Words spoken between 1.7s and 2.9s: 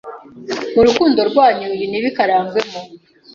ibi ntibikarangwemo.